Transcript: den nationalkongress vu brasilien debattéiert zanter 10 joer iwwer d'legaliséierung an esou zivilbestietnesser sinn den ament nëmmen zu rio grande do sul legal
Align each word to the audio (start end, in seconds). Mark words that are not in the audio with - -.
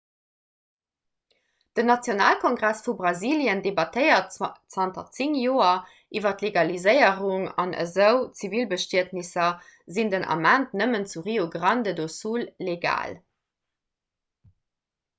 den 1.79 1.85
nationalkongress 1.89 2.79
vu 2.87 2.93
brasilien 3.01 3.61
debattéiert 3.65 4.37
zanter 4.77 5.03
10 5.19 5.35
joer 5.41 5.91
iwwer 6.21 6.33
d'legaliséierung 6.39 7.45
an 7.65 7.75
esou 7.83 8.25
zivilbestietnesser 8.41 9.53
sinn 9.99 10.11
den 10.15 10.27
ament 10.37 10.75
nëmmen 10.83 11.07
zu 11.13 11.25
rio 11.29 11.49
grande 11.59 11.93
do 12.01 12.09
sul 12.17 12.49
legal 12.71 13.15